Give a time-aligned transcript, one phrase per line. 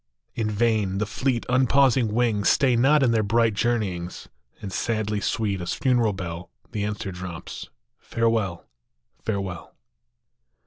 [0.33, 5.61] In vain: the fleet, unpausing wings Stay not in their bright journeyings; And sadly sweet
[5.61, 7.69] as funeral bell The answer drops,"
[8.11, 8.65] Farewell!
[9.23, 9.75] Farewell"!